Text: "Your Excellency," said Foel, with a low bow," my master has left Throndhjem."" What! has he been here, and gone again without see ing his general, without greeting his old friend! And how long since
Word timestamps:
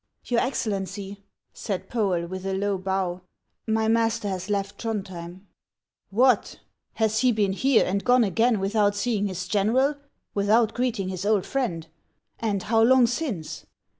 "Your 0.25 0.39
Excellency," 0.39 1.21
said 1.53 1.87
Foel, 1.87 2.25
with 2.27 2.43
a 2.47 2.55
low 2.55 2.79
bow," 2.79 3.21
my 3.67 3.87
master 3.87 4.27
has 4.29 4.49
left 4.49 4.81
Throndhjem."" 4.81 5.41
What! 6.19 6.59
has 6.93 7.19
he 7.19 7.31
been 7.31 7.51
here, 7.53 7.85
and 7.85 8.03
gone 8.03 8.23
again 8.23 8.59
without 8.59 8.95
see 8.95 9.17
ing 9.17 9.27
his 9.27 9.47
general, 9.47 9.93
without 10.33 10.73
greeting 10.73 11.09
his 11.09 11.23
old 11.23 11.45
friend! 11.45 11.85
And 12.39 12.63
how 12.63 12.81
long 12.81 13.05
since 13.05 13.67